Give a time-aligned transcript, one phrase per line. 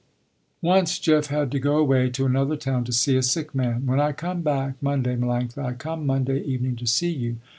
[0.63, 3.85] Once Jeff had to go away to another town to see a sick man.
[3.85, 7.37] "When I come back Monday Melanctha, I come Monday evening to see you.